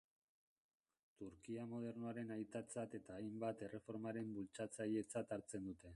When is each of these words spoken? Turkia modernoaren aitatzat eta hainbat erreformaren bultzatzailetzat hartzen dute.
Turkia 1.19 1.65
modernoaren 1.73 2.33
aitatzat 2.37 2.97
eta 3.01 3.19
hainbat 3.19 3.63
erreformaren 3.69 4.33
bultzatzailetzat 4.39 5.37
hartzen 5.39 5.71
dute. 5.71 5.89